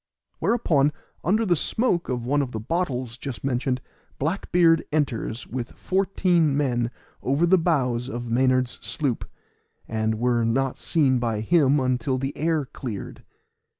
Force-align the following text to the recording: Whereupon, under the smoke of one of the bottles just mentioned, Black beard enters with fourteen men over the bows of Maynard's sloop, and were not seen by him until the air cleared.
Whereupon, 0.39 0.93
under 1.23 1.45
the 1.45 1.55
smoke 1.55 2.09
of 2.09 2.25
one 2.25 2.41
of 2.41 2.53
the 2.53 2.59
bottles 2.59 3.19
just 3.19 3.43
mentioned, 3.43 3.81
Black 4.17 4.51
beard 4.51 4.83
enters 4.91 5.45
with 5.45 5.73
fourteen 5.73 6.57
men 6.57 6.89
over 7.21 7.45
the 7.45 7.59
bows 7.59 8.09
of 8.09 8.27
Maynard's 8.31 8.79
sloop, 8.83 9.29
and 9.87 10.15
were 10.17 10.43
not 10.43 10.79
seen 10.79 11.19
by 11.19 11.41
him 11.41 11.79
until 11.79 12.17
the 12.17 12.35
air 12.35 12.65
cleared. 12.65 13.21